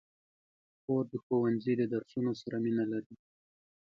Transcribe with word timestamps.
خور 0.81 1.03
د 1.11 1.15
ښوونځي 1.23 1.73
د 1.77 1.83
درسونو 1.93 2.31
سره 2.41 2.55
مینه 2.63 2.85
لري. 2.91 3.15